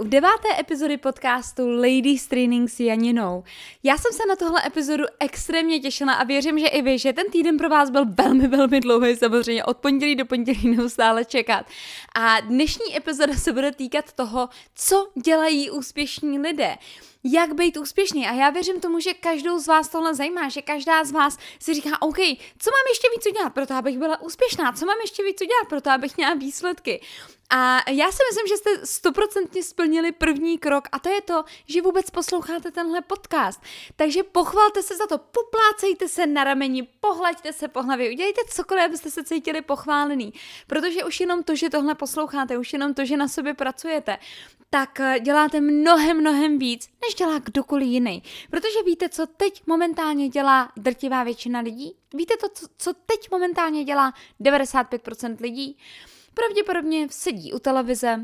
[0.00, 3.44] U deváté epizody podcastu Ladies Training s Janinou.
[3.82, 7.30] Já jsem se na tohle epizodu extrémně těšila a věřím, že i vy, že ten
[7.30, 11.66] týden pro vás byl velmi, velmi dlouhý, samozřejmě od pondělí do pondělí neustále čekat.
[12.14, 16.76] A dnešní epizoda se bude týkat toho, co dělají úspěšní lidé
[17.32, 18.26] jak být úspěšný.
[18.26, 21.74] A já věřím tomu, že každou z vás tohle zajímá, že každá z vás si
[21.74, 22.18] říká, OK,
[22.58, 25.68] co mám ještě víc udělat pro to, abych byla úspěšná, co mám ještě víc udělat
[25.68, 27.00] pro to, abych měla výsledky.
[27.50, 31.82] A já si myslím, že jste stoprocentně splnili první krok a to je to, že
[31.82, 33.60] vůbec posloucháte tenhle podcast.
[33.96, 38.84] Takže pochvalte se za to, poplácejte se na rameni, pohlaďte se po hlavě, udělejte cokoliv,
[38.84, 40.32] abyste se cítili pochválený.
[40.66, 44.18] Protože už jenom to, že tohle posloucháte, už jenom to, že na sobě pracujete,
[44.70, 48.22] tak eh, děláte mnohem, mnohem víc, než dělá kdokoliv jiný.
[48.50, 51.94] Protože víte, co teď momentálně dělá drtivá většina lidí?
[52.14, 55.78] Víte to, co teď momentálně dělá 95% lidí?
[56.34, 58.20] Pravděpodobně sedí u televize,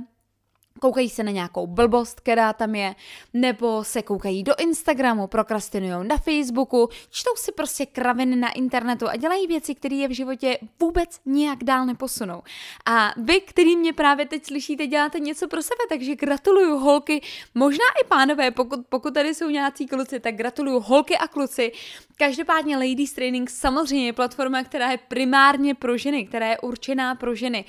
[0.84, 2.94] koukají se na nějakou blbost, která tam je,
[3.34, 9.16] nebo se koukají do Instagramu, prokrastinují na Facebooku, čtou si prostě kraviny na internetu a
[9.16, 12.42] dělají věci, které je v životě vůbec nijak dál neposunou.
[12.86, 17.22] A vy, který mě právě teď slyšíte, děláte něco pro sebe, takže gratuluju holky,
[17.54, 21.72] možná i pánové, pokud, pokud tady jsou nějací kluci, tak gratuluju holky a kluci.
[22.16, 27.34] Každopádně Ladies Training samozřejmě je platforma, která je primárně pro ženy, která je určená pro
[27.34, 27.64] ženy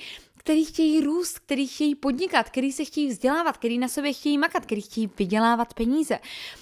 [0.46, 4.66] který chtějí růst, který chtějí podnikat, který se chtějí vzdělávat, který na sobě chtějí makat,
[4.66, 6.18] který chtějí vydělávat peníze.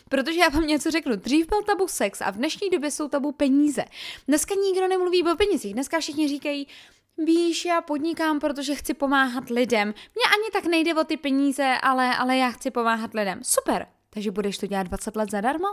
[0.09, 3.33] Protože já vám něco řeknu, dřív byl tabu sex a v dnešní době jsou tabu
[3.33, 3.85] peníze.
[4.29, 6.67] Dneska nikdo nemluví o penězích, dneska všichni říkají,
[7.19, 9.89] Víš, já podnikám, protože chci pomáhat lidem.
[9.89, 13.41] Mně ani tak nejde o ty peníze, ale, ale já chci pomáhat lidem.
[13.43, 13.87] Super.
[14.11, 15.67] Takže budeš to dělat 20 let zadarmo?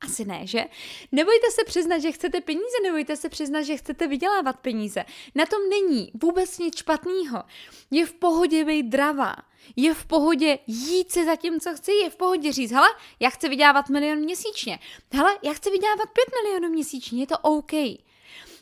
[0.00, 0.64] Asi ne, že?
[1.12, 5.04] Nebojte se přiznat, že chcete peníze, nebojte se přiznat, že chcete vydělávat peníze.
[5.34, 7.42] Na tom není vůbec nic špatného.
[7.90, 9.36] Je v pohodě být dravá.
[9.76, 12.88] Je v pohodě jít se za tím, co chci, je v pohodě říct, hele,
[13.20, 14.78] já chci vydělávat milion měsíčně.
[15.12, 17.72] Hele, já chci vydělávat pět milionů měsíčně, je to OK.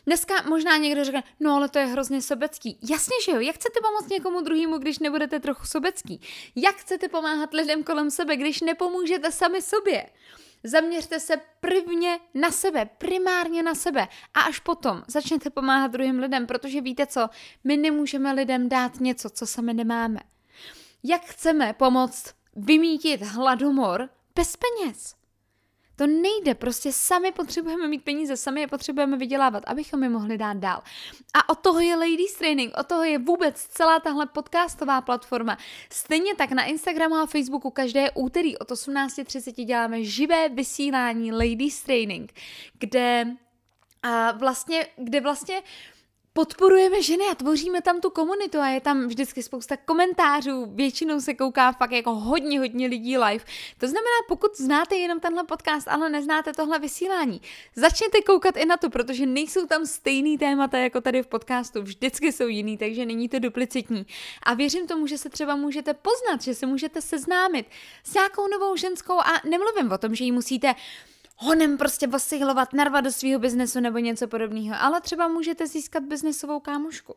[0.05, 2.79] Dneska možná někdo řekne, no ale to je hrozně sobecký.
[2.89, 6.21] Jasně, že jo, jak chcete pomoct někomu druhému, když nebudete trochu sobecký?
[6.55, 10.09] Jak chcete pomáhat lidem kolem sebe, když nepomůžete sami sobě?
[10.63, 16.47] Zaměřte se prvně na sebe, primárně na sebe a až potom začněte pomáhat druhým lidem,
[16.47, 17.29] protože víte co,
[17.63, 20.19] my nemůžeme lidem dát něco, co sami nemáme.
[21.03, 25.18] Jak chceme pomoct vymítit hladomor bez peněz?
[25.99, 30.57] To nejde, prostě sami potřebujeme mít peníze, sami je potřebujeme vydělávat, abychom je mohli dát
[30.57, 30.81] dál.
[31.33, 35.57] A od toho je Ladies Training, od toho je vůbec celá tahle podcastová platforma.
[35.91, 42.33] Stejně tak na Instagramu a Facebooku každé úterý od 18.30 děláme živé vysílání Ladies Training,
[42.79, 43.27] kde
[44.03, 45.61] a vlastně, kde vlastně
[46.33, 51.33] podporujeme ženy a tvoříme tam tu komunitu a je tam vždycky spousta komentářů, většinou se
[51.33, 53.45] kouká fakt jako hodně, hodně lidí live.
[53.77, 57.41] To znamená, pokud znáte jenom tenhle podcast, ale neznáte tohle vysílání,
[57.75, 62.31] začněte koukat i na to, protože nejsou tam stejný témata jako tady v podcastu, vždycky
[62.31, 64.05] jsou jiný, takže není to duplicitní.
[64.43, 67.65] A věřím tomu, že se třeba můžete poznat, že se můžete seznámit
[68.03, 70.75] s nějakou novou ženskou a nemluvím o tom, že ji musíte
[71.41, 76.59] honem prostě posihlovat, narvat do svého biznesu nebo něco podobného, ale třeba můžete získat biznesovou
[76.59, 77.15] kámošku.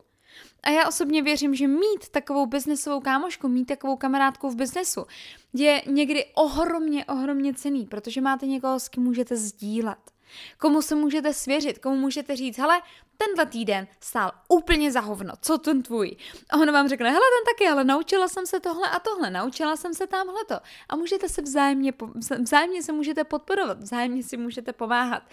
[0.63, 5.05] A já osobně věřím, že mít takovou biznesovou kámošku, mít takovou kamarádku v biznesu
[5.53, 10.12] je někdy ohromně, ohromně cený, protože máte někoho, s kým můžete sdílet.
[10.57, 12.81] Komu se můžete svěřit, komu můžete říct, hele,
[13.17, 16.15] tenhle týden stál úplně za hovno, co ten tvůj?
[16.49, 19.75] A on vám řekne, hele, ten taky, ale naučila jsem se tohle a tohle, naučila
[19.75, 20.55] jsem se tamhleto.
[20.89, 21.93] A můžete se vzájemně,
[22.41, 25.23] vzájemně se můžete podporovat, vzájemně si můžete pomáhat.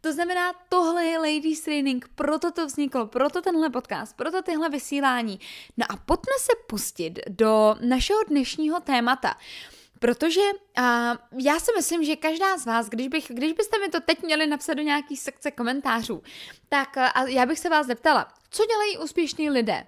[0.00, 5.40] To znamená, tohle je Ladies Training, proto to vzniklo, proto tenhle podcast, proto tyhle vysílání.
[5.76, 9.36] No a pojďme se pustit do našeho dnešního témata.
[9.98, 10.84] Protože uh,
[11.38, 14.46] já si myslím, že každá z vás, když, bych, když byste mi to teď měli
[14.46, 16.22] napsat do nějaký sekce komentářů,
[16.68, 19.86] tak uh, já bych se vás zeptala, co dělají úspěšní lidé?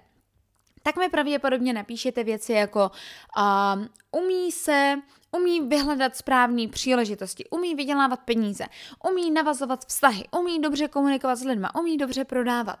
[0.83, 2.91] Tak mi pravděpodobně napíšete věci jako
[3.37, 4.95] uh, umí se,
[5.31, 8.65] umí vyhledat správné příležitosti, umí vydělávat peníze,
[9.11, 12.79] umí navazovat vztahy, umí dobře komunikovat s lidmi, umí dobře prodávat.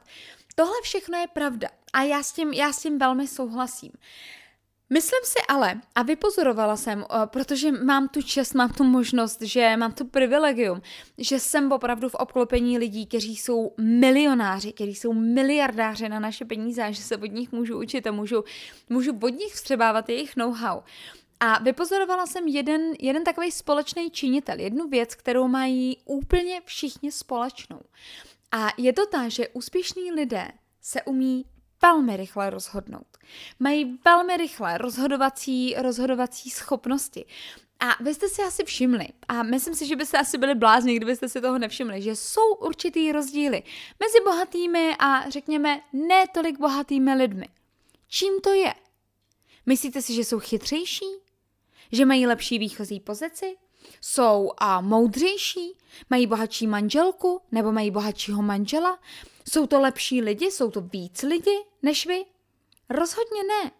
[0.55, 3.91] Tohle všechno je pravda a já s tím, já s tím velmi souhlasím.
[4.93, 9.77] Myslím si ale, a vypozorovala jsem, eh, protože mám tu čest, mám tu možnost, že
[9.77, 10.81] mám tu privilegium,
[11.17, 16.93] že jsem opravdu v obklopení lidí, kteří jsou milionáři, kteří jsou miliardáři na naše peníze
[16.93, 18.43] že se od nich můžu učit a můžu,
[18.89, 20.81] můžu od nich vstřebávat jejich know-how.
[21.39, 27.81] A vypozorovala jsem jeden, jeden takový společný činitel, jednu věc, kterou mají úplně všichni společnou.
[28.51, 30.47] A je to ta, že úspěšní lidé
[30.81, 31.45] se umí
[31.81, 33.07] velmi rychle rozhodnout.
[33.59, 37.25] Mají velmi rychle rozhodovací, rozhodovací schopnosti.
[37.79, 41.29] A vy jste si asi všimli, a myslím si, že byste asi byli blázni, kdybyste
[41.29, 43.63] si toho nevšimli, že jsou určitý rozdíly
[43.99, 47.49] mezi bohatými a řekněme ne tolik bohatými lidmi.
[48.07, 48.73] Čím to je?
[49.65, 51.05] Myslíte si, že jsou chytřejší?
[51.91, 53.57] Že mají lepší výchozí pozici?
[54.01, 55.77] Jsou a moudřejší?
[56.09, 57.41] Mají bohatší manželku?
[57.51, 58.99] Nebo mají bohatšího manžela?
[59.49, 60.51] Jsou to lepší lidi?
[60.51, 62.25] Jsou to víc lidi než vy?
[62.89, 63.71] Rozhodně ne.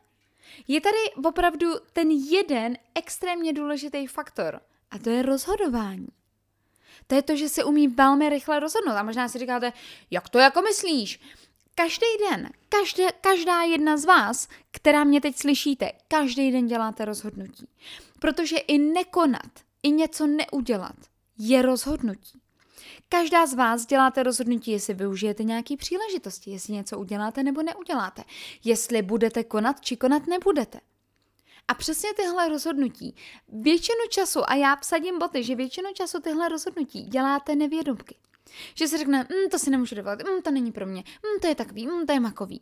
[0.67, 4.61] Je tady opravdu ten jeden extrémně důležitý faktor
[4.91, 6.07] a to je rozhodování.
[7.07, 8.95] To je to, že se umí velmi rychle rozhodnout.
[8.95, 9.73] A možná si říkáte,
[10.11, 11.19] jak to jako myslíš?
[11.75, 17.67] Každý den, každé, každá jedna z vás, která mě teď slyšíte, každý den děláte rozhodnutí.
[18.19, 19.51] Protože i nekonat,
[19.83, 20.95] i něco neudělat
[21.37, 22.41] je rozhodnutí.
[23.09, 28.23] Každá z vás děláte rozhodnutí, jestli využijete nějaké příležitosti, jestli něco uděláte nebo neuděláte,
[28.63, 30.79] jestli budete konat či konat nebudete.
[31.67, 33.15] A přesně tyhle rozhodnutí,
[33.47, 38.15] většinu času, a já vsadím boty, že většinu času tyhle rozhodnutí děláte nevědomky.
[38.75, 41.47] Že si řekne, mm, to si nemůžu dovolit, mm, to není pro mě, mm, to
[41.47, 42.61] je takový, mm, to je makový.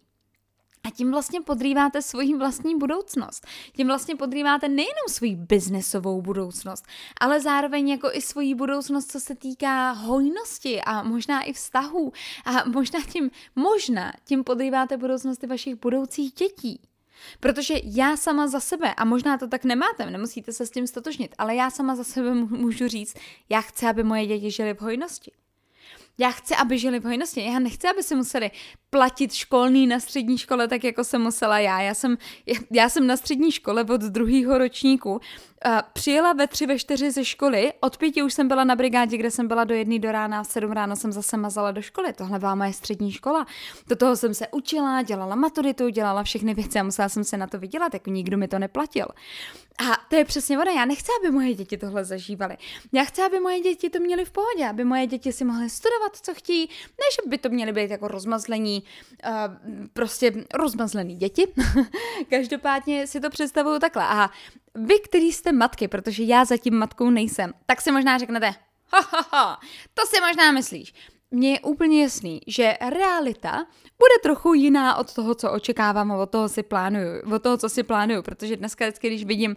[0.87, 3.47] A tím vlastně podrýváte svoji vlastní budoucnost.
[3.75, 6.85] Tím vlastně podrýváte nejenom svoji biznesovou budoucnost,
[7.21, 12.13] ale zároveň jako i svoji budoucnost, co se týká hojnosti a možná i vztahů.
[12.45, 16.81] A možná tím, možná tím podrýváte budoucnosti vašich budoucích dětí.
[17.39, 21.35] Protože já sama za sebe, a možná to tak nemáte, nemusíte se s tím stotožnit,
[21.37, 23.17] ale já sama za sebe můžu říct,
[23.49, 25.31] já chci, aby moje děti žily v hojnosti.
[26.17, 27.45] Já chci, aby žili v hojnosti.
[27.45, 28.51] Já nechci, aby si museli
[28.89, 31.81] platit školný na střední škole, tak jako jsem musela já.
[31.81, 32.17] Já jsem,
[32.71, 35.19] já jsem na střední škole od druhého ročníku
[35.65, 39.17] Uh, přijela ve tři, ve čtyři ze školy, od pěti už jsem byla na brigádě,
[39.17, 42.13] kde jsem byla do jedné do rána, v sedm ráno jsem zase mazala do školy.
[42.13, 43.45] Tohle byla moje střední škola.
[43.87, 47.47] Do toho jsem se učila, dělala maturitu, dělala všechny věci a musela jsem se na
[47.47, 49.05] to vydělat, jako nikdo mi to neplatil.
[49.79, 52.57] A to je přesně ono, já nechci, aby moje děti tohle zažívaly.
[52.91, 56.15] Já chci, aby moje děti to měly v pohodě, aby moje děti si mohly studovat,
[56.21, 59.33] co chtějí, než by to měly být jako rozmazlení, uh,
[59.93, 61.47] prostě rozmazlený děti.
[62.29, 64.03] Každopádně si to představuju takhle.
[64.03, 64.29] A
[64.75, 68.53] vy, který jste matky, protože já zatím matkou nejsem, tak si možná řeknete,
[68.87, 69.59] ha, ha, ha,
[69.93, 70.93] to si možná myslíš.
[71.31, 73.65] Mně je úplně jasný, že realita
[73.97, 77.69] bude trochu jiná od toho, co očekávám a od toho, si plánuju, od toho, co
[77.69, 79.55] si plánuju, protože dneska vždycky, když vidím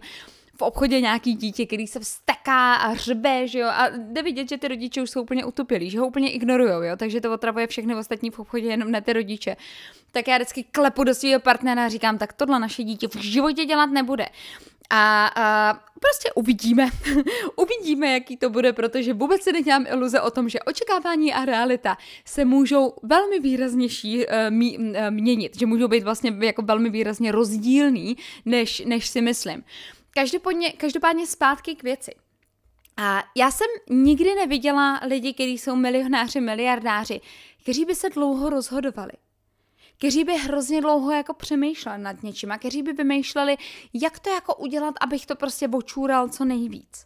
[0.57, 4.57] v obchodě nějaký dítě, který se vsteká a řve, že jo, a jde vidět, že
[4.57, 7.95] ty rodiče už jsou úplně utopilí, že ho úplně ignorujou, jo, takže to otravuje všechny
[7.95, 9.57] ostatní v obchodě, jenom ne ty rodiče.
[10.11, 13.65] Tak já vždycky klepu do svého partnera a říkám, tak tohle naše dítě v životě
[13.65, 14.25] dělat nebude.
[14.89, 16.89] A, a prostě uvidíme.
[17.55, 21.97] uvidíme, jaký to bude, protože vůbec si nedělám iluze o tom, že očekávání a realita
[22.25, 27.31] se můžou velmi výraznější uh, mí, uh, měnit, že můžou být vlastně jako velmi výrazně
[27.31, 29.63] rozdílný, než, než si myslím.
[30.11, 32.11] Každopádně, každopádně zpátky k věci.
[32.97, 37.21] A já jsem nikdy neviděla lidi, kteří jsou milionáři, miliardáři,
[37.63, 39.11] kteří by se dlouho rozhodovali
[40.01, 43.57] kteří by hrozně dlouho jako přemýšleli nad něčím a kteří by vymýšleli,
[43.93, 47.05] jak to jako udělat, abych to prostě bočůral co nejvíc.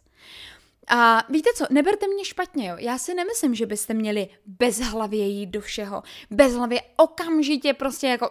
[0.88, 2.76] A víte co, neberte mě špatně, jo.
[2.78, 6.02] Já si nemyslím, že byste měli bezhlavě jít do všeho.
[6.30, 8.30] Bezhlavě okamžitě prostě jako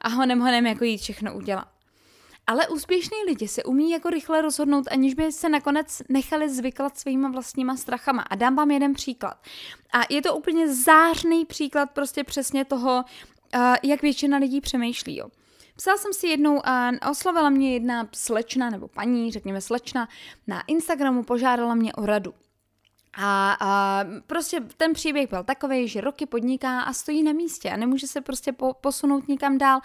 [0.00, 1.68] a honem honem jako jít všechno udělat.
[2.50, 7.28] Ale úspěšní lidi se umí jako rychle rozhodnout, aniž by se nakonec nechali zvyklat svýma
[7.28, 8.22] vlastníma strachama.
[8.22, 9.36] A dám vám jeden příklad.
[9.92, 13.04] A je to úplně zářný příklad prostě přesně toho,
[13.54, 15.16] uh, jak většina lidí přemýšlí.
[15.16, 15.28] Jo.
[15.76, 20.08] Psala jsem si jednou a oslovila mě jedna slečna, nebo paní, řekněme slečna,
[20.46, 22.34] na Instagramu požádala mě o radu.
[23.14, 27.76] A, a prostě ten příběh byl takový, že roky podniká a stojí na místě a
[27.76, 29.80] nemůže se prostě po, posunout nikam dál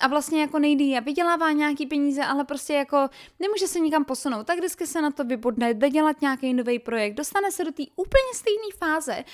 [0.00, 3.08] a vlastně jako nejdí a vydělává nějaký peníze, ale prostě jako
[3.40, 4.46] nemůže se nikam posunout.
[4.46, 7.82] Tak vždycky se na to vybudne, jde dělat nějaký nový projekt, dostane se do té
[7.96, 9.24] úplně stejné fáze,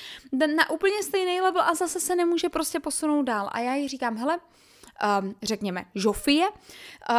[0.57, 3.49] na úplně stejný level a zase se nemůže prostě posunout dál.
[3.53, 4.39] A já jí říkám, hele,
[5.23, 6.49] um, řekněme, žofie.
[6.49, 7.17] Uh,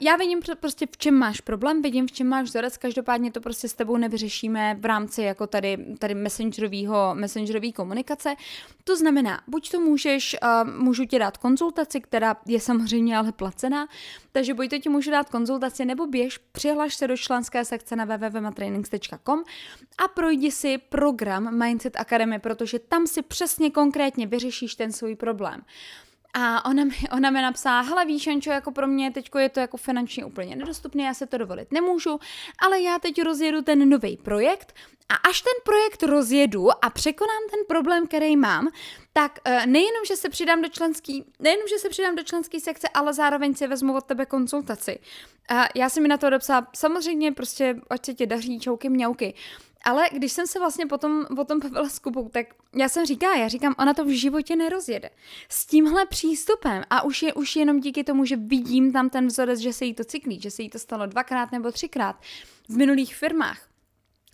[0.00, 3.68] já vidím prostě, v čem máš problém, vidím, v čem máš vzorec, každopádně to prostě
[3.68, 8.34] s tebou nevyřešíme v rámci jako tady, tady messengerovýho, messengerový komunikace.
[8.84, 13.88] To znamená, buď to můžeš, uh, můžu ti dát konzultaci, která je samozřejmě ale placená,
[14.32, 18.04] takže buď to ti můžu dát konzultaci, nebo běž, přihlaš se do členské sekce na
[18.04, 19.42] www.matrainings.com
[19.98, 25.62] a projdi si program Mindset Academy, protože tam si přesně konkrétně vyřešíš ten svůj problém.
[26.34, 29.60] A ona mi, ona mi napsala, hele víš, Ančo, jako pro mě teď je to
[29.60, 32.20] jako finančně úplně nedostupné, já se to dovolit nemůžu,
[32.58, 34.74] ale já teď rozjedu ten nový projekt
[35.08, 38.68] a až ten projekt rozjedu a překonám ten problém, který mám,
[39.12, 42.88] tak uh, nejenom, že se přidám do členský, nejenom, že se přidám do členské sekce,
[42.94, 44.98] ale zároveň si vezmu od tebe konzultaci.
[45.48, 49.34] A já jsem mi na to dopsala, samozřejmě prostě, ať se ti daří, čauky, mňauky.
[49.84, 53.36] Ale když jsem se vlastně potom o tom bavila s Kubou, tak já jsem říkala,
[53.36, 55.10] já říkám, ona to v životě nerozjede.
[55.48, 59.60] S tímhle přístupem a už je už jenom díky tomu, že vidím tam ten vzorec,
[59.60, 62.16] že se jí to cyklí, že se jí to stalo dvakrát nebo třikrát
[62.68, 63.68] v minulých firmách,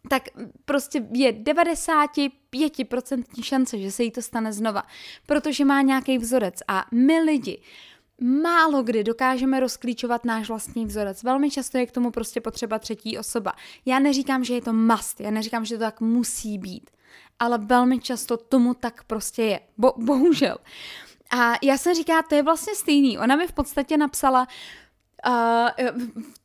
[0.08, 0.22] tak
[0.64, 4.82] prostě je 95% šance, že se jí to stane znova,
[5.26, 7.62] protože má nějaký vzorec a my lidi
[8.20, 11.22] málo kdy dokážeme rozklíčovat náš vlastní vzorec.
[11.22, 13.52] Velmi často je k tomu prostě potřeba třetí osoba.
[13.86, 16.90] Já neříkám, že je to must, já neříkám, že to tak musí být,
[17.38, 19.60] ale velmi často tomu tak prostě je.
[19.78, 20.56] Bo, bohužel.
[21.30, 23.18] A já jsem říká, to je vlastně stejný.
[23.18, 24.48] Ona mi v podstatě napsala,
[25.26, 25.98] uh,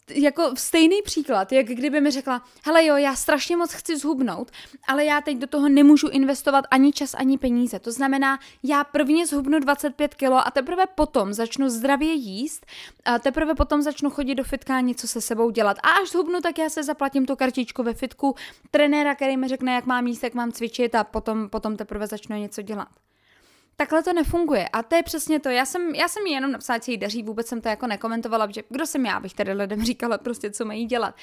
[0.10, 4.52] jako stejný příklad, jak kdyby mi řekla, hele jo, já strašně moc chci zhubnout,
[4.88, 7.80] ale já teď do toho nemůžu investovat ani čas, ani peníze.
[7.80, 12.66] To znamená, já prvně zhubnu 25 kilo a teprve potom začnu zdravě jíst,
[13.06, 15.78] a teprve potom začnu chodit do fitka a něco se sebou dělat.
[15.84, 18.36] A až zhubnu, tak já se zaplatím tu kartičku ve fitku,
[18.72, 22.36] trenéra, který mi řekne, jak mám jíst, jak mám cvičit a potom, potom teprve začnu
[22.38, 22.88] něco dělat
[23.76, 24.68] takhle to nefunguje.
[24.68, 25.50] A to je přesně to.
[25.50, 28.48] Já jsem, já jsem jí jenom napsala, že jí daří, vůbec jsem to jako nekomentovala,
[28.52, 31.16] že kdo jsem já, abych tady lidem říkala prostě, co mají dělat.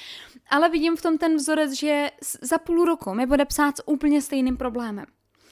[0.49, 4.21] Ale vidím v tom ten vzorec, že za půl roku mi bude psát s úplně
[4.21, 5.05] stejným problémem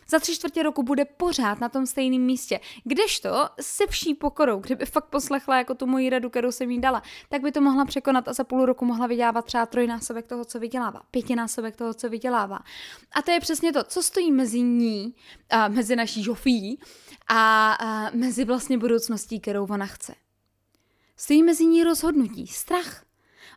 [0.09, 2.59] za tři čtvrtě roku bude pořád na tom stejném místě.
[2.83, 7.03] Kdežto se vší pokorou, kdyby fakt poslechla jako tu moji radu, kterou jsem jí dala,
[7.29, 10.59] tak by to mohla překonat a za půl roku mohla vydělávat třeba trojnásobek toho, co
[10.59, 12.59] vydělává, pětinásobek toho, co vydělává.
[13.11, 15.15] A to je přesně to, co stojí mezi ní,
[15.49, 16.79] a mezi naší žofí
[17.27, 20.15] a, a mezi vlastně budoucností, kterou ona chce.
[21.17, 23.08] Stojí mezi ní rozhodnutí, strach.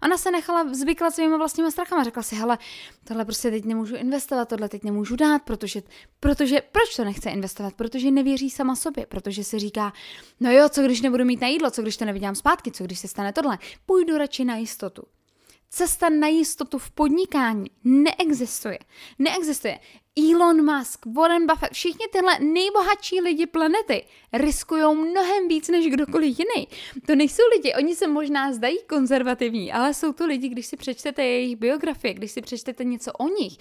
[0.02, 2.04] Ona se nechala zvyklat svými vlastními strachama.
[2.04, 2.58] Řekla si, hele,
[3.04, 5.82] tohle prostě teď nemůžu investovat, tohle teď nemůžu dát, protože,
[6.20, 7.74] protože, proč to nechce investovat?
[7.74, 9.92] Protože nevěří sama sobě, protože si říká,
[10.40, 12.98] no jo, co když nebudu mít na jídlo, co když to nevidím zpátky, co když
[12.98, 15.02] se stane tohle, půjdu radši na jistotu.
[15.74, 18.78] Cesta na jistotu v podnikání neexistuje.
[19.18, 19.78] Neexistuje.
[20.30, 26.68] Elon Musk, Warren Buffett, všichni tyhle nejbohatší lidi planety riskují mnohem víc než kdokoliv jiný.
[27.06, 31.24] To nejsou lidi, oni se možná zdají konzervativní, ale jsou to lidi, když si přečtete
[31.24, 33.58] jejich biografie, když si přečtete něco o nich,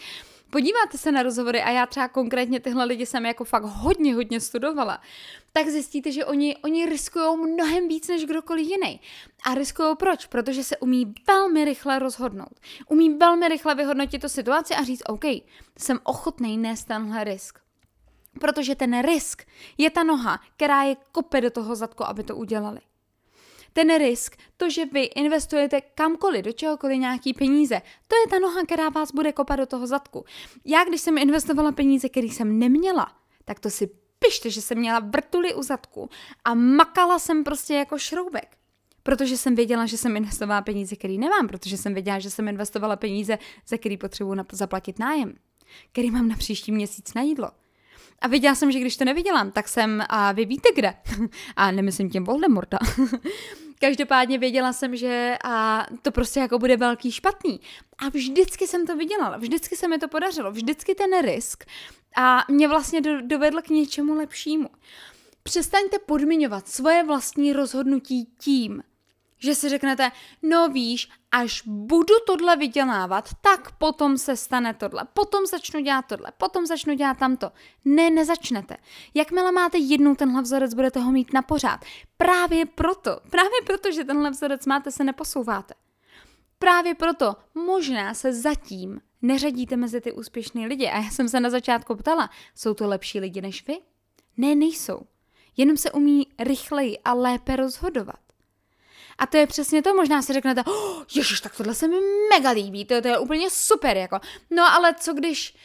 [0.51, 4.39] podíváte se na rozhovory a já třeba konkrétně tyhle lidi jsem jako fakt hodně, hodně
[4.39, 5.01] studovala,
[5.51, 9.01] tak zjistíte, že oni, oni riskují mnohem víc než kdokoliv jiný.
[9.45, 10.25] A riskují proč?
[10.25, 12.59] Protože se umí velmi rychle rozhodnout.
[12.87, 15.25] Umí velmi rychle vyhodnotit tu situaci a říct, OK,
[15.77, 17.59] jsem ochotný nést tenhle risk.
[18.39, 19.43] Protože ten risk
[19.77, 22.79] je ta noha, která je kope do toho zadku, aby to udělali
[23.73, 28.63] ten risk, to, že vy investujete kamkoliv, do čehokoliv nějaký peníze, to je ta noha,
[28.65, 30.25] která vás bude kopat do toho zadku.
[30.65, 33.11] Já, když jsem investovala peníze, které jsem neměla,
[33.45, 36.09] tak to si pište, že jsem měla vrtuly u zadku
[36.45, 38.57] a makala jsem prostě jako šroubek.
[39.03, 42.95] Protože jsem věděla, že jsem investovala peníze, které nemám, protože jsem věděla, že jsem investovala
[42.95, 43.37] peníze,
[43.67, 45.35] za který potřebuji zaplatit nájem,
[45.91, 47.51] který mám na příští měsíc na jídlo.
[48.21, 50.93] A viděla jsem, že když to nevydělám, tak jsem, a vy víte kde.
[51.55, 52.79] a nemyslím tím Voldemorta.
[53.79, 57.61] Každopádně věděla jsem, že a to prostě jako bude velký špatný.
[57.97, 61.63] A vždycky jsem to vydělala, vždycky se mi to podařilo, vždycky ten risk
[62.17, 64.69] a mě vlastně do, dovedl k něčemu lepšímu.
[65.43, 68.83] Přestaňte podmiňovat svoje vlastní rozhodnutí tím,
[69.43, 75.45] že si řeknete, no víš, až budu tohle vydělávat, tak potom se stane tohle, potom
[75.45, 77.51] začnu dělat tohle, potom začnu dělat tamto.
[77.85, 78.77] Ne, nezačnete.
[79.13, 81.85] Jakmile máte jednou tenhle vzorec, budete ho mít na pořád.
[82.17, 85.73] Právě proto, právě proto, že tenhle vzorec máte, se neposouváte.
[86.59, 90.87] Právě proto možná se zatím neřadíte mezi ty úspěšné lidi.
[90.87, 93.77] A já jsem se na začátku ptala, jsou to lepší lidi než vy?
[94.37, 95.01] Ne, nejsou.
[95.57, 98.19] Jenom se umí rychleji a lépe rozhodovat.
[99.17, 101.95] A to je přesně to, možná si řeknete, oh, ježiš, tak tohle se mi
[102.29, 104.19] mega líbí, to, to je úplně super, jako.
[104.49, 105.55] No ale co když,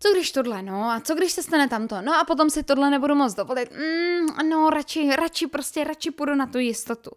[0.00, 2.90] co když tohle, no, a co když se stane tamto, no a potom si tohle
[2.90, 7.10] nebudu moc dovolit, mm, no, radši, radši, prostě radši půjdu na tu jistotu.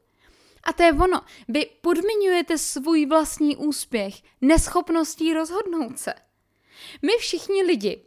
[0.64, 6.14] A to je ono, vy podmiňujete svůj vlastní úspěch neschopností rozhodnout se.
[7.02, 8.06] My všichni lidi,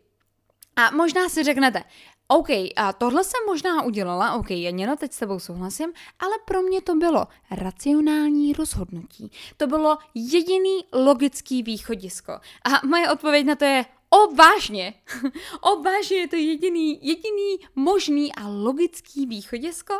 [0.76, 1.84] a možná si řeknete,
[2.28, 6.82] OK, a tohle jsem možná udělala, OK, Janina, teď s tebou souhlasím, ale pro mě
[6.82, 9.30] to bylo racionální rozhodnutí.
[9.56, 12.32] To bylo jediný logický východisko.
[12.64, 14.94] A moje odpověď na to je O vážně,
[15.60, 19.94] o vážně je to jediný, jediný možný a logický východisko?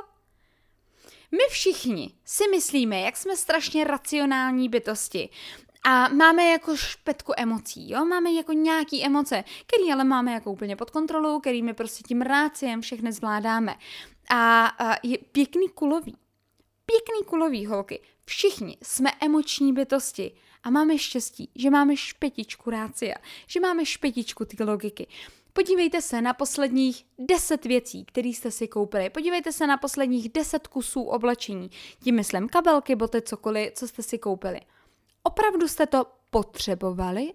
[1.30, 5.28] My všichni si myslíme, jak jsme strašně racionální bytosti
[5.88, 8.04] a máme jako špetku emocí, jo?
[8.04, 12.22] Máme jako nějaký emoce, který ale máme jako úplně pod kontrolou, který my prostě tím
[12.22, 13.74] ráciem všechny zvládáme.
[14.30, 16.16] A, a je pěkný kulový.
[16.86, 18.00] Pěkný kulový holky.
[18.24, 23.14] Všichni jsme emoční bytosti a máme štěstí, že máme špetičku rácia,
[23.46, 25.06] že máme špetičku ty logiky.
[25.52, 29.10] Podívejte se na posledních 10 věcí, které jste si koupili.
[29.10, 31.70] Podívejte se na posledních 10 kusů oblečení.
[32.04, 34.60] Tím myslím kabelky, boty, cokoliv, co jste si koupili.
[35.26, 37.34] Opravdu jste to potřebovali?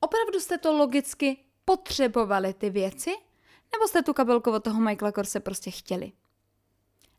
[0.00, 3.10] Opravdu jste to logicky potřebovali ty věci?
[3.72, 6.12] Nebo jste tu kabelku od toho Michaela Korse prostě chtěli?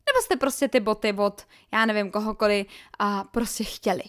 [0.06, 2.66] Nebo jste prostě ty boty od, já nevím, kohokoliv
[2.98, 4.02] a prostě chtěli?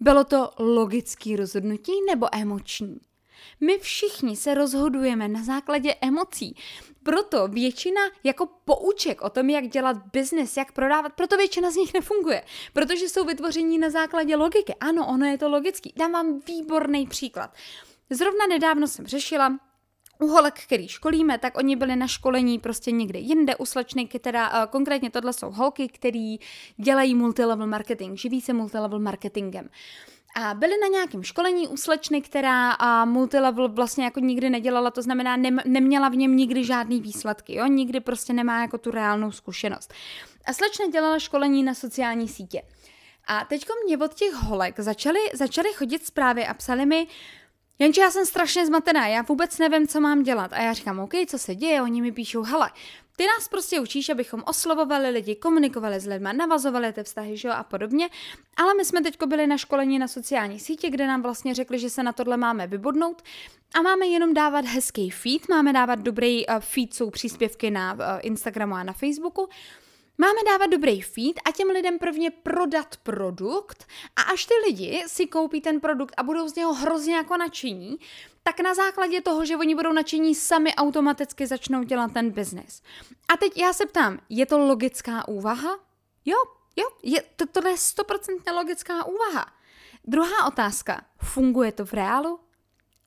[0.00, 3.00] Bylo to logický rozhodnutí nebo emoční?
[3.60, 6.56] My všichni se rozhodujeme na základě emocí.
[7.02, 11.94] Proto většina jako pouček o tom, jak dělat biznis, jak prodávat, proto většina z nich
[11.94, 12.44] nefunguje.
[12.72, 14.74] Protože jsou vytvoření na základě logiky.
[14.80, 15.92] Ano, ono je to logický.
[15.96, 17.54] Dám vám výborný příklad.
[18.10, 19.58] Zrovna nedávno jsem řešila
[20.20, 24.64] u holek, který školíme, tak oni byli na školení prostě někde jinde u slečny, teda
[24.64, 26.38] uh, konkrétně tohle jsou holky, který
[26.76, 29.68] dělají multilevel marketing, živí se multilevel marketingem.
[30.34, 35.02] A byli na nějakém školení u slečny, která a multilevel vlastně jako nikdy nedělala, to
[35.02, 39.32] znamená ne, neměla v něm nikdy žádný výsledky, jo, nikdy prostě nemá jako tu reálnou
[39.32, 39.94] zkušenost.
[40.44, 42.62] A slečna dělala školení na sociální sítě.
[43.26, 47.06] A teďko mě od těch holek začaly, začaly chodit zprávy a psali mi,
[47.78, 50.52] Jenže já jsem strašně zmatená, já vůbec nevím, co mám dělat.
[50.52, 51.82] A já říkám, OK, co se děje?
[51.82, 52.70] Oni mi píšou, hele,
[53.16, 57.54] ty nás prostě učíš, abychom oslovovali lidi, komunikovali s lidmi, navazovali ty vztahy, že jo,
[57.56, 58.08] a podobně.
[58.56, 61.90] Ale my jsme teď byli na školení na sociální sítě, kde nám vlastně řekli, že
[61.90, 63.22] se na tohle máme vybodnout
[63.74, 68.00] a máme jenom dávat hezký feed, máme dávat dobrý uh, feed, jsou příspěvky na uh,
[68.22, 69.48] Instagramu a na Facebooku
[70.18, 75.26] Máme dávat dobrý feed a těm lidem prvně prodat produkt a až ty lidi si
[75.26, 77.98] koupí ten produkt a budou z něho hrozně jako nadšení,
[78.44, 82.82] tak na základě toho, že oni budou nadšení, sami automaticky začnou dělat ten biznis.
[83.28, 85.78] A teď já se ptám, je to logická úvaha?
[86.24, 86.36] Jo,
[86.76, 89.46] jo, je, to, to je stoprocentně logická úvaha.
[90.04, 92.40] Druhá otázka, funguje to v reálu?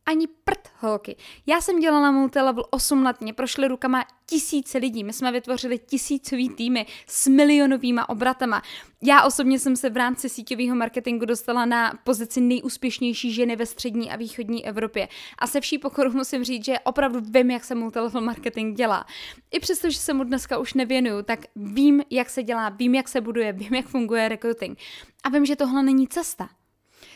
[0.07, 1.15] Ani prd, holky.
[1.45, 6.49] Já jsem dělala multilevel 8 let, mě prošly rukama tisíce lidí, my jsme vytvořili tisícový
[6.49, 8.61] týmy s milionovýma obratama.
[9.03, 14.11] Já osobně jsem se v rámci síťového marketingu dostala na pozici nejúspěšnější ženy ve střední
[14.11, 15.07] a východní Evropě.
[15.39, 19.05] A se vší pokorou musím říct, že opravdu vím, jak se multilevel marketing dělá.
[19.51, 23.07] I přesto, že se mu dneska už nevěnuju, tak vím, jak se dělá, vím, jak
[23.07, 24.79] se buduje, vím, jak funguje recruiting.
[25.23, 26.49] A vím, že tohle není cesta.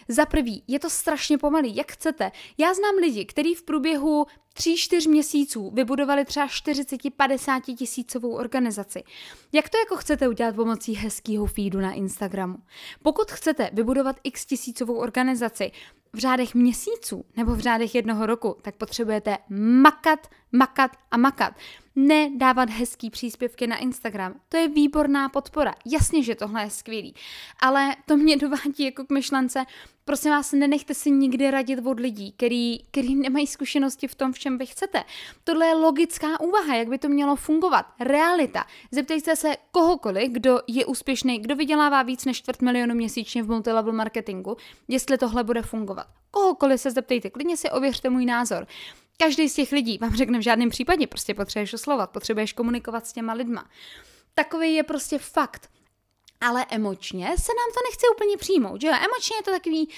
[0.07, 2.31] Za prvý, je to strašně pomalý, jak chcete.
[2.57, 4.25] Já znám lidi, kteří v průběhu
[4.57, 9.03] 3-4 měsíců vybudovali třeba 40-50 tisícovou organizaci.
[9.51, 12.57] Jak to jako chcete udělat pomocí hezkého feedu na Instagramu?
[13.03, 15.71] Pokud chcete vybudovat x tisícovou organizaci,
[16.13, 21.53] v řádech měsíců nebo v řádech jednoho roku, tak potřebujete makat, makat a makat.
[21.95, 24.33] Ne dávat hezký příspěvky na Instagram.
[24.49, 25.73] To je výborná podpora.
[25.85, 27.15] Jasně, že tohle je skvělý.
[27.59, 29.65] Ale to mě dovádí jako k myšlence,
[30.05, 34.39] prosím vás, nenechte si nikdy radit od lidí, který, který nemají zkušenosti v tom, v
[34.39, 35.03] čem vy chcete.
[35.43, 37.85] Tohle je logická úvaha, jak by to mělo fungovat.
[37.99, 38.65] Realita.
[38.91, 43.93] Zeptejte se kohokoliv, kdo je úspěšný, kdo vydělává víc než čtvrt milionu měsíčně v multilevel
[43.93, 46.07] marketingu, jestli tohle bude fungovat.
[46.31, 48.67] Kohokoliv se zeptejte, klidně si ověřte můj názor.
[49.17, 53.13] Každý z těch lidí vám řekne v žádném případě, prostě potřebuješ oslovat, potřebuješ komunikovat s
[53.13, 53.69] těma lidma.
[54.35, 55.69] Takový je prostě fakt
[56.41, 58.93] ale emočně se nám to nechce úplně přijmout, že jo?
[58.93, 59.89] Emočně je to takový,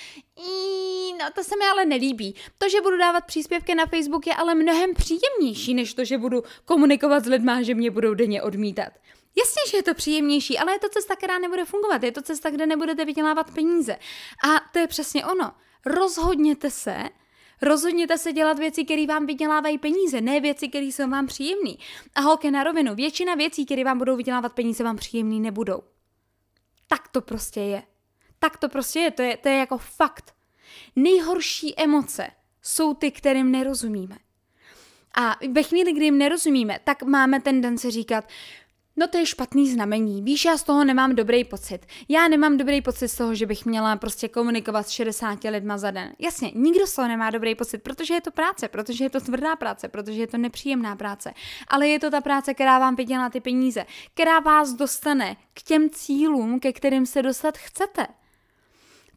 [1.19, 2.35] no to se mi ale nelíbí.
[2.57, 6.43] To, že budu dávat příspěvky na Facebook je ale mnohem příjemnější, než to, že budu
[6.65, 8.93] komunikovat s lidmi, že mě budou denně odmítat.
[9.37, 12.03] Jasně, že je to příjemnější, ale je to cesta, která nebude fungovat.
[12.03, 13.93] Je to cesta, kde nebudete vydělávat peníze.
[14.43, 15.51] A to je přesně ono.
[15.85, 16.95] Rozhodněte se,
[17.61, 21.71] Rozhodněte se dělat věci, které vám vydělávají peníze, ne věci, které jsou vám příjemné.
[22.15, 25.92] A holky na rovinu, většina věcí, které vám budou vydělávat peníze, vám příjemný nebudou.
[26.87, 27.83] Tak to prostě je.
[28.39, 30.35] Tak to prostě je, to je, to je jako fakt.
[30.95, 32.27] Nejhorší emoce
[32.61, 34.17] jsou ty, kterým nerozumíme.
[35.15, 38.27] A ve chvíli, kdy jim nerozumíme, tak máme tendenci říkat,
[38.95, 40.21] No to je špatný znamení.
[40.21, 41.79] Víš, já z toho nemám dobrý pocit.
[42.09, 45.91] Já nemám dobrý pocit z toho, že bych měla prostě komunikovat s 60 lidma za
[45.91, 46.15] den.
[46.19, 49.55] Jasně, nikdo z toho nemá dobrý pocit, protože je to práce, protože je to tvrdá
[49.55, 51.33] práce, protože je to nepříjemná práce.
[51.67, 55.89] Ale je to ta práce, která vám vydělá ty peníze, která vás dostane k těm
[55.89, 58.07] cílům, ke kterým se dostat chcete.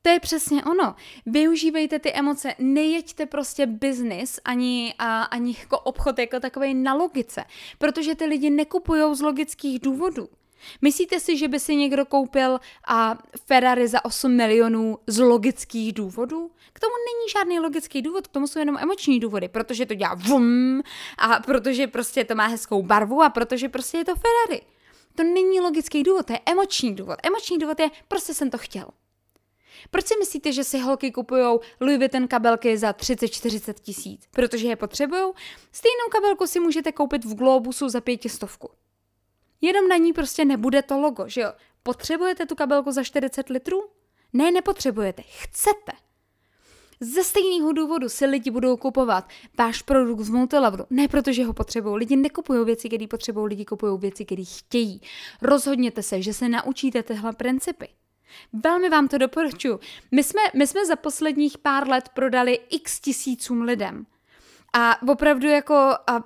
[0.07, 0.95] To je přesně ono.
[1.27, 7.45] Využívejte ty emoce, nejeďte prostě biznis ani, a, ani jako obchod jako takový na logice,
[7.79, 10.29] protože ty lidi nekupují z logických důvodů.
[10.83, 16.51] Myslíte si, že by si někdo koupil a Ferrari za 8 milionů z logických důvodů?
[16.73, 20.15] K tomu není žádný logický důvod, k tomu jsou jenom emoční důvody, protože to dělá
[20.15, 20.83] vum
[21.19, 24.67] a protože prostě to má hezkou barvu a protože prostě je to Ferrari.
[25.15, 27.19] To není logický důvod, to je emoční důvod.
[27.23, 28.87] Emoční důvod je, prostě jsem to chtěl.
[29.91, 34.27] Proč si myslíte, že si holky kupují Louis Vuitton kabelky za 30-40 tisíc?
[34.31, 35.33] Protože je potřebují?
[35.73, 38.71] Stejnou kabelku si můžete koupit v Globusu za pětistovku.
[39.61, 41.53] Jenom na ní prostě nebude to logo, že jo?
[41.83, 43.83] Potřebujete tu kabelku za 40 litrů?
[44.33, 45.23] Ne, nepotřebujete.
[45.23, 45.93] Chcete.
[47.01, 50.85] Ze stejného důvodu si lidi budou kupovat váš produkt z multilevelu.
[50.91, 51.97] Ne protože ho potřebují.
[51.97, 55.01] Lidi nekupují věci, které potřebují, lidi kupují věci, které chtějí.
[55.43, 57.89] Rozhodněte se, že se naučíte tyhle principy.
[58.53, 59.79] Velmi vám to doporučuji.
[60.13, 64.07] My jsme, my jsme za posledních pár let prodali x tisícům lidem.
[64.73, 65.75] A opravdu jako,
[66.07, 66.25] a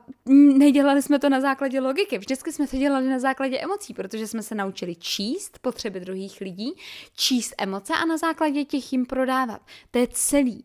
[0.58, 4.42] nedělali jsme to na základě logiky, vždycky jsme to dělali na základě emocí, protože jsme
[4.42, 6.72] se naučili číst potřeby druhých lidí,
[7.16, 9.62] číst emoce a na základě těch jim prodávat.
[9.90, 10.64] To je celý.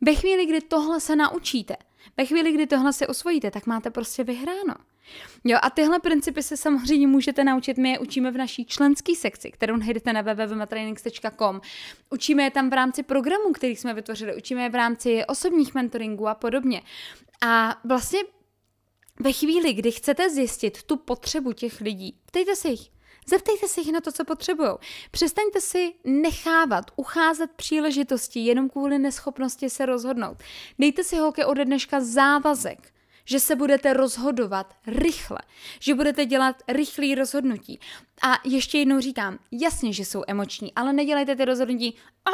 [0.00, 1.76] Ve chvíli, kdy tohle se naučíte,
[2.16, 4.74] ve chvíli, kdy tohle se osvojíte, tak máte prostě vyhráno.
[5.44, 7.78] Jo, a tyhle principy se samozřejmě můžete naučit.
[7.78, 11.60] My je učíme v naší členské sekci, kterou najdete na www.matrainings.com.
[12.10, 16.28] Učíme je tam v rámci programů, který jsme vytvořili, učíme je v rámci osobních mentoringů
[16.28, 16.82] a podobně.
[17.40, 18.20] A vlastně
[19.20, 22.90] ve chvíli, kdy chcete zjistit tu potřebu těch lidí, ptejte se jich.
[23.28, 24.70] Zeptejte se jich na to, co potřebují.
[25.10, 30.36] Přestaňte si nechávat, ucházet příležitosti jenom kvůli neschopnosti se rozhodnout.
[30.78, 32.92] Dejte si holky ode dneška závazek
[33.28, 35.38] že se budete rozhodovat rychle,
[35.80, 37.80] že budete dělat rychlé rozhodnutí.
[38.22, 42.32] A ještě jednou říkám, jasně, že jsou emoční, ale nedělejte ty rozhodnutí, a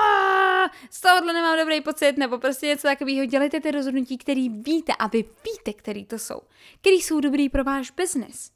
[0.90, 3.26] z tohohle nemám dobrý pocit, nebo prostě něco takového.
[3.26, 6.40] Dělejte ty rozhodnutí, který víte a vy víte, který to jsou,
[6.80, 8.54] který jsou dobrý pro váš biznis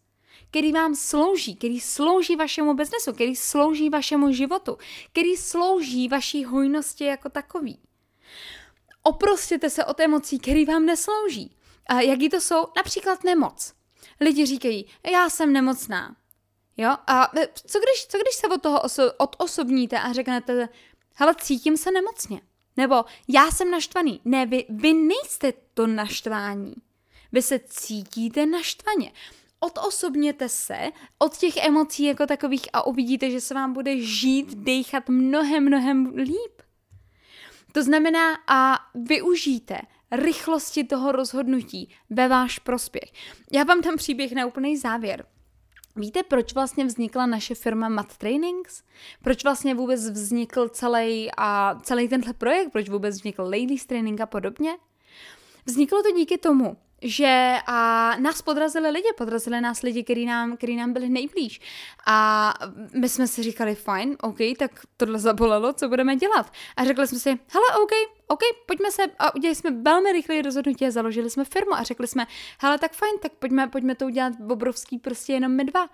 [0.50, 4.78] který vám slouží, který slouží vašemu biznesu, který slouží vašemu životu,
[5.12, 7.78] který slouží vaší hojnosti jako takový.
[9.02, 11.57] Oprostěte se od emocí, který vám neslouží.
[11.94, 12.66] Jaký to jsou?
[12.76, 13.72] Například nemoc.
[14.20, 16.16] Lidi říkají, já jsem nemocná.
[16.76, 16.96] Jo?
[17.06, 20.68] A e, co když, co když se od toho oso- odosobníte a řeknete,
[21.14, 22.40] hele, cítím se nemocně.
[22.76, 24.20] Nebo já jsem naštvaný.
[24.24, 26.74] Ne, vy, vy nejste to naštvání.
[27.32, 29.12] Vy se cítíte naštvaně.
[29.60, 35.08] Odosobněte se od těch emocí jako takových a uvidíte, že se vám bude žít, dechat
[35.08, 36.62] mnohem, mnohem líp.
[37.72, 43.12] To znamená, a využijte rychlosti toho rozhodnutí ve váš prospěch.
[43.52, 45.24] Já vám tam příběh na úplný závěr.
[45.96, 48.82] Víte, proč vlastně vznikla naše firma Mat Trainings?
[49.22, 52.72] Proč vlastně vůbec vznikl celý, a celý tenhle projekt?
[52.72, 54.76] Proč vůbec vznikl Ladies Training a podobně?
[55.66, 60.76] Vzniklo to díky tomu, že a nás podrazili lidi, podrazili nás lidi, který nám, který
[60.76, 61.60] nám byli nejblíž.
[62.06, 62.54] A
[62.94, 66.52] my jsme si říkali, fajn, OK, tak tohle zabolelo, co budeme dělat?
[66.76, 70.86] A řekli jsme si, hele, OK, OK, pojďme se a udělali jsme velmi rychlé rozhodnutí
[70.86, 72.26] a založili jsme firmu a řekli jsme,
[72.60, 75.88] hele, tak fajn, tak pojďme, pojďme to udělat obrovský prostě jenom my dva.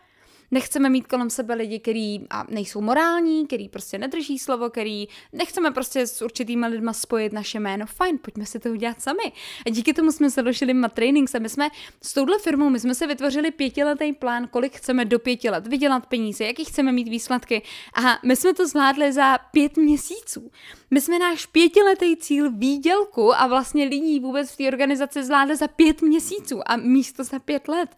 [0.51, 6.07] Nechceme mít kolem sebe lidi, kteří nejsou morální, který prostě nedrží slovo, který nechceme prostě
[6.07, 7.87] s určitýma lidma spojit naše jméno.
[7.87, 9.33] Fajn, pojďme si to udělat sami.
[9.67, 11.69] A díky tomu jsme založili Mat Trainings a my jsme
[12.03, 16.07] s touhle firmou, my jsme se vytvořili pětiletý plán, kolik chceme do pěti let vydělat
[16.07, 17.63] peníze, jaký chceme mít výsledky.
[17.95, 20.51] A my jsme to zvládli za pět měsíců.
[20.91, 25.69] My jsme náš pětiletý cíl výdělku a vlastně lidí vůbec v té organizaci zvládli za
[25.69, 27.91] pět měsíců a místo za pět let.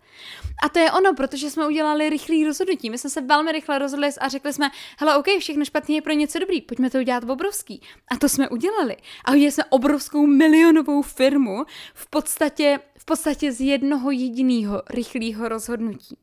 [0.63, 2.91] A to je ono, protože jsme udělali rychlý rozhodnutí.
[2.91, 6.13] My jsme se velmi rychle rozhodli a řekli jsme, hele, OK, všechno špatně je pro
[6.13, 7.83] něco dobrý, pojďme to udělat obrovský.
[8.09, 8.97] A to jsme udělali.
[9.25, 16.17] A udělali jsme obrovskou milionovou firmu v podstatě, v podstatě z jednoho jediného rychlého rozhodnutí.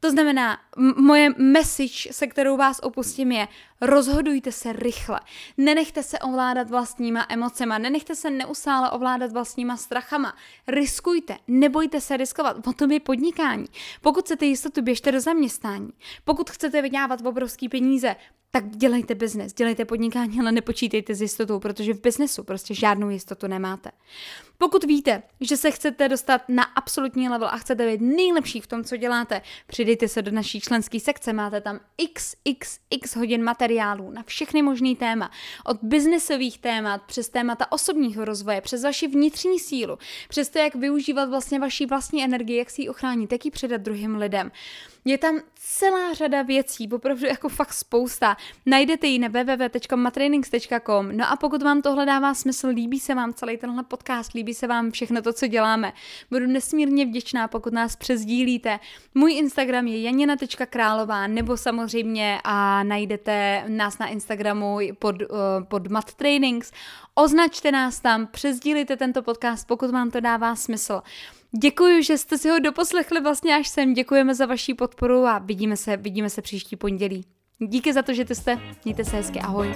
[0.00, 0.58] To znamená,
[0.96, 3.48] moje message, se kterou vás opustím, je
[3.80, 5.20] rozhodujte se rychle.
[5.56, 10.36] Nenechte se ovládat vlastníma emocema, nenechte se neustále ovládat vlastníma strachama.
[10.68, 13.66] Riskujte, nebojte se riskovat, o tom je podnikání.
[14.00, 15.90] Pokud chcete jistotu, běžte do zaměstnání.
[16.24, 18.16] Pokud chcete vydělávat obrovský peníze,
[18.54, 23.46] tak dělejte biznes, dělejte podnikání, ale nepočítejte s jistotou, protože v biznesu prostě žádnou jistotu
[23.46, 23.90] nemáte.
[24.58, 28.84] Pokud víte, že se chcete dostat na absolutní level a chcete být nejlepší v tom,
[28.84, 31.80] co děláte, přidejte se do naší členské sekce, máte tam
[32.14, 35.30] xxx hodin materiálů na všechny možný téma.
[35.66, 41.28] Od biznesových témat přes témata osobního rozvoje, přes vaši vnitřní sílu, přes to, jak využívat
[41.28, 44.52] vlastně vaší vlastní energii, jak si ji ochránit, jak ji předat druhým lidem.
[45.04, 48.36] Je tam celá řada věcí, opravdu jako fakt spousta,
[48.66, 51.16] Najdete ji na www.matrainings.com.
[51.16, 54.66] No a pokud vám tohle dává smysl, líbí se vám celý tenhle podcast, líbí se
[54.66, 55.92] vám všechno to, co děláme,
[56.30, 58.80] budu nesmírně vděčná, pokud nás přezdílíte.
[59.14, 65.28] Můj Instagram je janina.králová, nebo samozřejmě a najdete nás na Instagramu pod, uh,
[65.68, 66.72] pod Mat Trainings.
[67.14, 71.02] Označte nás tam, přezdílíte tento podcast, pokud vám to dává smysl.
[71.60, 73.94] Děkuji, že jste si ho doposlechli vlastně až sem.
[73.94, 77.24] Děkujeme za vaši podporu a vidíme se, vidíme se příští pondělí.
[77.66, 78.58] Díky za to, že jste.
[78.84, 79.40] Mějte se hezky.
[79.40, 79.72] Ahoj.